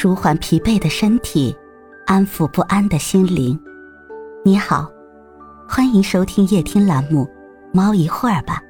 [0.00, 1.52] 舒缓疲惫的身体，
[2.06, 3.60] 安抚不安的心灵。
[4.44, 4.88] 你好，
[5.68, 7.24] 欢迎收听夜听栏目
[7.74, 8.62] 《猫一会儿吧》，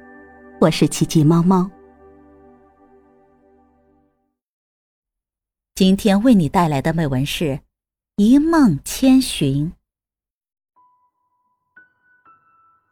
[0.59, 1.69] 我是奇迹猫猫。
[5.75, 7.43] 今天为你带来的美文是
[8.15, 9.67] 《一梦千寻》。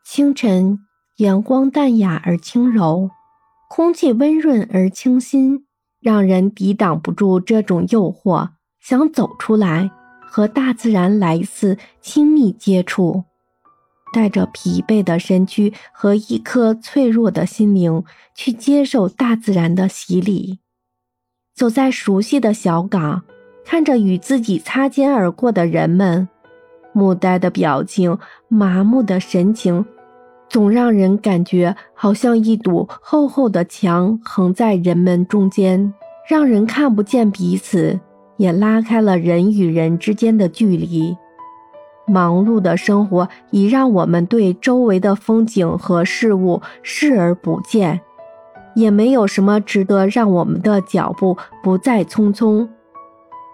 [0.06, 0.78] 清晨，
[1.16, 3.10] 阳光淡雅而轻柔，
[3.68, 5.67] 空气温润而清新。
[6.00, 8.50] 让人抵挡不住这种诱惑，
[8.80, 9.92] 想走出来，
[10.22, 13.24] 和大自然来一次亲密接触。
[14.14, 18.04] 带着疲惫的身躯和一颗脆弱的心灵，
[18.34, 20.60] 去接受大自然的洗礼。
[21.54, 23.24] 走在熟悉的小港，
[23.66, 26.30] 看着与自己擦肩而过的人们，
[26.94, 28.18] 木呆的表情，
[28.48, 29.86] 麻木的神情，
[30.50, 35.94] 总让人感觉好像一堵厚厚的墙横在人们中间。
[36.30, 37.98] 让人看不见彼此，
[38.36, 41.16] 也拉开了人与人之间的距离。
[42.06, 48.02] 忙碌的生活已让我们对周围的风景和事物视而不见，
[48.76, 52.68] 也没有什么值得让我们的脚步不再匆匆。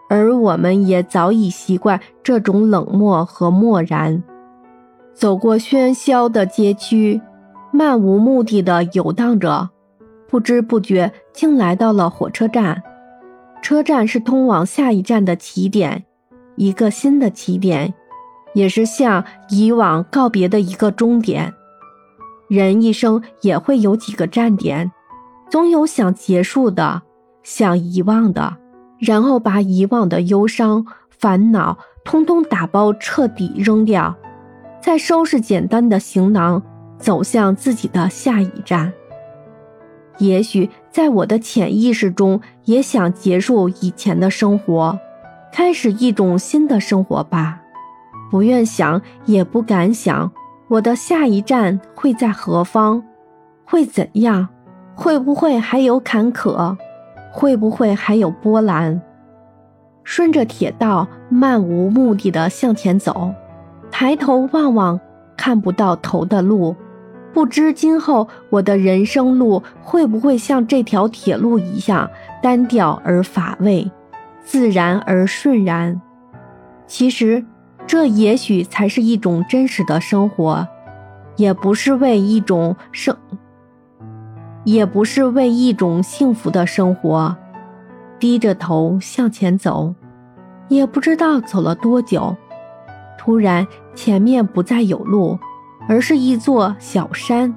[0.09, 4.23] 而我们也早已习惯这种冷漠和漠然。
[5.13, 7.21] 走过喧嚣的街区，
[7.71, 9.69] 漫无目的的游荡着。
[10.27, 12.81] 不知不觉，竟来到了火车站。
[13.61, 16.03] 车站是通往下一站的起点，
[16.55, 17.93] 一个新的起点，
[18.53, 21.53] 也是向以往告别的一个终点。
[22.49, 24.91] 人一生也会有几个站点，
[25.49, 27.01] 总有想结束的，
[27.43, 28.57] 想遗忘的，
[28.99, 34.13] 然后把以往的忧伤、烦恼通通打包，彻底扔掉，
[34.83, 36.61] 再收拾简单的行囊，
[36.97, 38.91] 走向自己的下一站。
[40.17, 44.99] 也许在我的潜意识中，也想结束以前的生活，
[45.53, 47.61] 开始一种新的生活吧。
[48.29, 50.29] 不愿想，也不敢想，
[50.67, 53.01] 我的下一站会在何方，
[53.63, 54.49] 会怎样？
[54.95, 56.75] 会不会还有坎坷？
[57.31, 59.01] 会不会还有波澜？
[60.03, 63.33] 顺着铁道漫无目的的向前走，
[64.03, 64.99] 抬头望望
[65.37, 66.75] 看不到头的路。
[67.33, 72.09] 不知今后我的人生路会不会像这条铁路一样
[72.41, 73.89] 单调而乏味，
[74.43, 76.01] 自然而顺然？
[76.85, 77.45] 其实，
[77.87, 80.67] 这也许才是一种真实的生活，
[81.37, 83.15] 也不是为一种生，
[84.65, 87.33] 也不是为一种幸福的生活。
[88.19, 89.95] 低着头向前走，
[90.67, 92.35] 也不知道走了多久，
[93.17, 93.65] 突然
[93.95, 95.37] 前面不再有路。
[95.85, 97.53] 而是一座小山，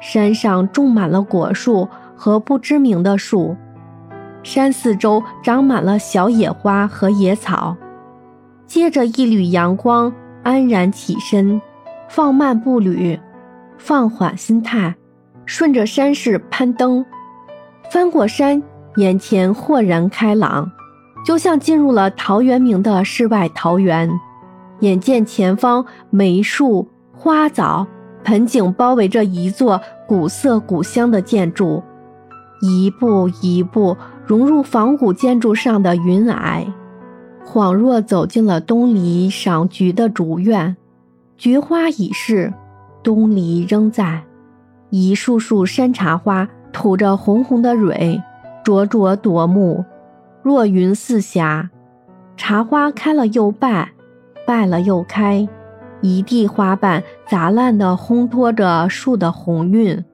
[0.00, 1.86] 山上种满了果树
[2.16, 3.54] 和不知名的树，
[4.42, 7.76] 山四周长满了小野花和野草。
[8.66, 10.10] 借着一缕阳光，
[10.42, 11.60] 安然起身，
[12.08, 13.20] 放慢步履，
[13.76, 14.94] 放缓心态，
[15.44, 17.04] 顺着山势攀登。
[17.92, 18.62] 翻过山，
[18.96, 20.72] 眼前豁然开朗，
[21.26, 24.10] 就像进入了陶渊明的世外桃源。
[24.84, 26.88] 眼见前方梅树。
[27.16, 27.86] 花藻、
[28.24, 31.80] 盆景包围着一座古色古香的建筑，
[32.60, 33.96] 一步一步
[34.26, 36.66] 融入仿古建筑上的云霭，
[37.46, 40.76] 恍若走进了东篱赏菊的竹院。
[41.38, 42.52] 菊花已逝，
[43.02, 44.24] 东篱仍在，
[44.90, 48.20] 一束束山茶花吐着红红的蕊，
[48.64, 49.84] 灼灼夺目，
[50.42, 51.70] 若云似霞。
[52.36, 53.92] 茶花开了又败，
[54.46, 55.48] 败了又开。
[56.00, 60.04] 一地花瓣杂乱地烘托着树的红晕，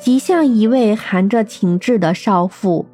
[0.00, 2.86] 极像一位含着情致的少妇。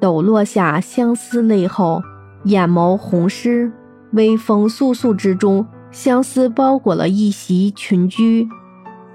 [0.00, 2.02] 抖落下相思泪后，
[2.44, 3.70] 眼眸红湿，
[4.12, 8.48] 微风簌簌之中，相思包裹了一袭裙裾。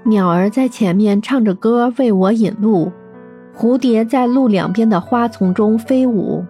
[0.04, 2.92] 鸟儿在前面唱着歌为我引路，
[3.56, 6.44] 蝴蝶在路两边的花丛中飞舞，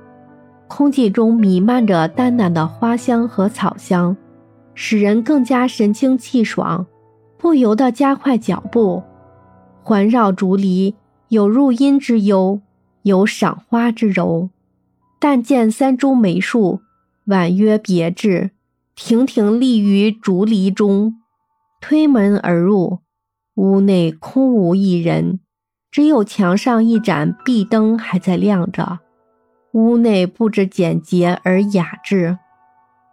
[0.71, 4.17] 空气中弥漫着淡淡的花香和草香。
[4.73, 6.87] 使人更加神清气爽，
[7.37, 9.03] 不由得加快脚步，
[9.83, 10.95] 环绕竹篱，
[11.29, 12.61] 有入阴之幽，
[13.03, 14.49] 有赏花之柔。
[15.19, 16.81] 但见三株梅树，
[17.27, 18.53] 婉约别致，
[18.95, 21.17] 亭亭立于竹篱中。
[21.81, 23.01] 推门而入，
[23.57, 25.41] 屋内空无一人，
[25.91, 29.01] 只有墙上一盏壁灯还在亮着。
[29.73, 32.39] 屋内布置简洁而雅致。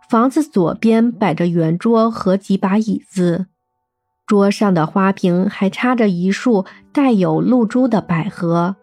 [0.10, 3.48] 房子左边摆着圆桌和几把椅子，
[4.26, 8.78] 桌上的花瓶还插着一束带有露珠的百合，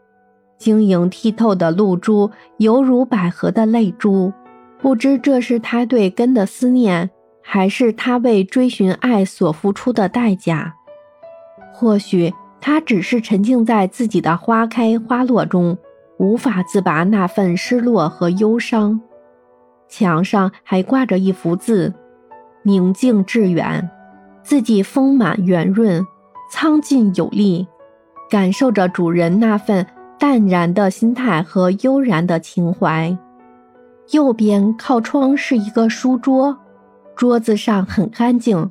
[0.58, 4.32] 晶莹剔透的露珠犹如百合的泪珠。
[4.78, 7.08] 不知这是他对根的思念，
[7.42, 10.74] 还是他为追寻爱所付出的代价？
[11.72, 15.78] 或许他只是沉浸在自己的花开花落中，
[16.24, 19.00] 无法自拔那份失落和忧伤。
[19.88, 21.92] 墙上还挂着一幅字
[22.64, 23.88] ：“宁静致远”，
[24.42, 26.04] 字迹丰满圆润，
[26.50, 27.66] 苍劲有力，
[28.30, 29.86] 感受着主人那份
[30.18, 33.16] 淡然的心态和悠然的情怀。
[34.12, 36.58] 右边靠窗是一个书桌，
[37.14, 38.70] 桌子上很干净，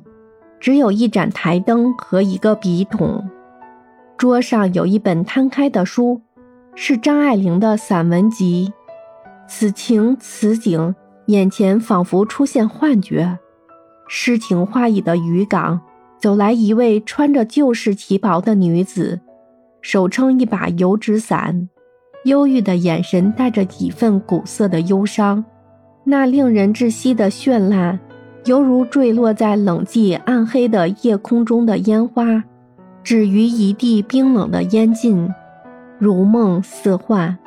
[0.60, 3.28] 只有一盏台灯和一个笔筒。
[4.16, 6.20] 桌上有一本摊开的书，
[6.74, 8.72] 是张爱玲的散文集。
[9.46, 10.94] 此情此景，
[11.26, 13.38] 眼前仿佛出现幻觉。
[14.08, 15.80] 诗情画意的渔港，
[16.18, 19.20] 走来一位穿着旧式旗袍的女子，
[19.80, 21.68] 手撑一把油纸伞。
[22.24, 25.44] 忧郁的眼神带着几分古色的忧伤，
[26.04, 28.00] 那令人窒息的绚烂，
[28.46, 32.42] 犹如坠落在冷寂暗黑的夜空中的烟花，
[33.02, 35.30] 止于一地冰冷的烟烬，
[36.04, 37.38] 如梦似幻。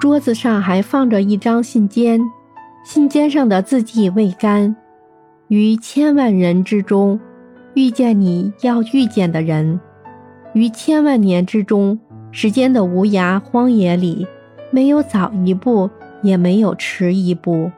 [0.00, 2.20] 桌子上还放着一张信笺，
[2.84, 4.76] 信笺上的字迹未干。
[5.48, 7.18] 于千万人之中，
[7.74, 9.80] 遇见你要遇见的人；
[10.54, 11.98] 于千万年之中。
[12.34, 14.26] 时间的无涯荒野里，
[14.70, 15.90] 没有早一步，
[16.22, 17.70] 也没有迟一步。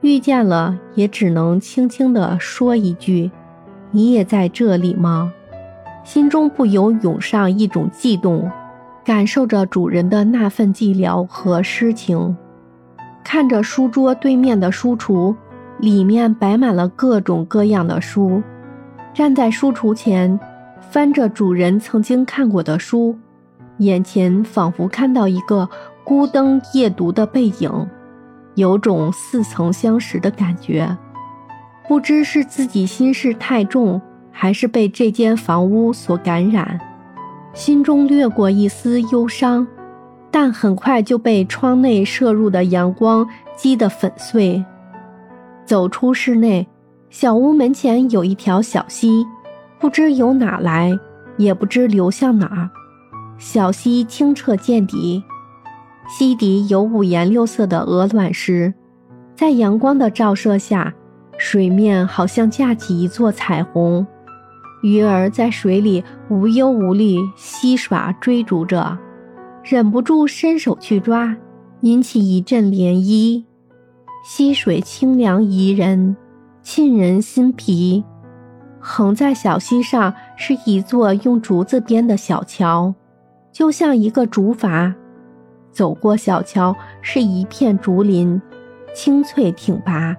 [0.00, 3.32] 遇见了，也只能轻轻地说一句
[3.90, 5.32] ：“你也在这里吗？”
[6.04, 8.48] 心中不由涌上一种悸动，
[9.06, 12.36] 感受着主人的那份寂寥和诗情。
[13.22, 15.32] 看着书桌对面的书橱，
[15.78, 18.42] 里面摆满了各种各样的书。
[19.14, 20.36] 站在书橱前，
[20.90, 23.16] 翻着主人曾经看过的书。
[23.78, 25.68] 眼前仿佛看到一个
[26.02, 27.88] 孤灯夜读的背影，
[28.56, 30.96] 有种似曾相识的感觉。
[31.86, 36.80] 不知是自己心事太重，还是被这间房屋所感染，
[37.56, 39.66] 心中掠过一丝忧伤，
[40.30, 43.26] 但很快就被窗内射入的阳光
[43.56, 44.62] 击得粉碎。
[45.64, 46.68] 走出室内，
[47.08, 49.26] 小屋门前有一条小溪，
[49.78, 50.94] 不知由哪来，
[51.38, 52.68] 也不知流向哪儿。
[53.38, 55.24] 小溪清澈见底，
[56.10, 58.74] 溪底有五颜六色的鹅卵石，
[59.34, 60.92] 在阳光的照射下，
[61.38, 64.06] 水面好像架起一座彩虹。
[64.86, 68.96] 鱼儿在水里无忧无虑嬉耍追逐着，
[69.64, 71.36] 忍不住伸手去抓，
[71.80, 73.42] 引起一阵涟漪。
[74.24, 76.16] 溪水清凉宜人，
[76.62, 78.04] 沁人心脾。
[78.78, 82.94] 横在小溪上是一座用竹子编的小桥。
[83.50, 84.94] 就像一个竹筏，
[85.72, 88.40] 走过小桥是一片竹林，
[88.94, 90.14] 青翠挺拔，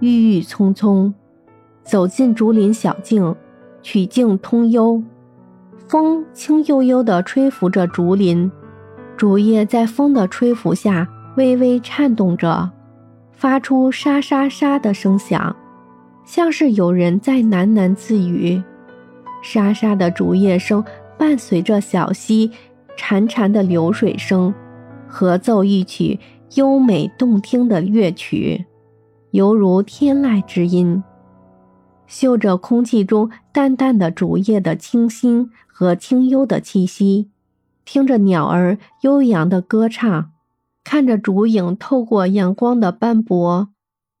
[0.00, 1.12] 郁郁葱葱。
[1.82, 3.34] 走进竹林小径，
[3.88, 5.00] 曲径通幽，
[5.86, 8.50] 风轻悠悠地吹拂着竹林，
[9.16, 11.06] 竹叶在风的吹拂下
[11.36, 12.68] 微微颤动着，
[13.30, 15.54] 发出沙沙沙的声响，
[16.24, 18.60] 像是有人在喃喃自语。
[19.40, 20.84] 沙沙的竹叶声
[21.16, 22.50] 伴随着小溪。
[22.98, 24.52] 潺潺的流水声，
[25.06, 26.18] 合奏一曲
[26.54, 28.64] 优美动听的乐曲，
[29.30, 31.04] 犹如天籁之音。
[32.06, 37.30] 嗅着空气中淡淡的竹叶的清新和清幽的气息，
[37.84, 40.30] 听着鸟儿悠扬的歌唱，
[40.84, 43.68] 看着竹影透过阳光的斑驳，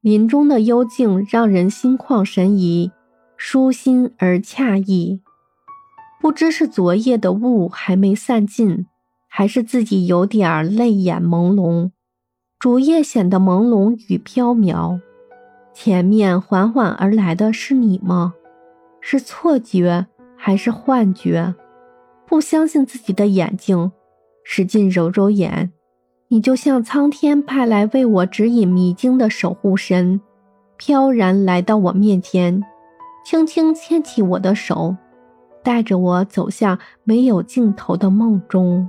[0.00, 2.90] 林中的幽静让人心旷神怡，
[3.36, 5.20] 舒心而惬意。
[6.20, 8.86] 不知是昨夜的雾还没散尽，
[9.28, 11.90] 还是自己有点泪眼朦胧。
[12.58, 15.00] 竹叶显得朦胧与飘渺。
[15.78, 18.32] 前面缓缓而来的是你吗？
[19.02, 21.54] 是错觉还是幻觉？
[22.26, 23.92] 不相信自己的眼睛，
[24.42, 25.70] 使劲揉揉眼。
[26.28, 30.18] 你就像苍天派来为我指引迷津的守护神，
[30.78, 32.64] 飘然来到我面前，
[33.22, 34.96] 轻轻牵起我的手。
[35.62, 38.88] 带着我走向没有尽头的梦中。